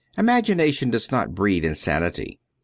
Imagination 0.17 0.89
does 0.89 1.11
not 1.11 1.35
breed 1.35 1.63
insanity. 1.63 2.39